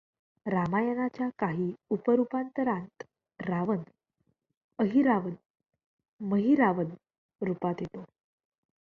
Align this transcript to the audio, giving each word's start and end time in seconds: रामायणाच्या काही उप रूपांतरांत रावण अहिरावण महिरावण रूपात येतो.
रामायणाच्या 0.45 1.27
काही 1.39 1.71
उप 1.89 2.09
रूपांतरांत 2.09 3.03
रावण 3.39 3.81
अहिरावण 4.79 5.33
महिरावण 6.21 6.89
रूपात 7.41 7.73
येतो. 7.79 8.03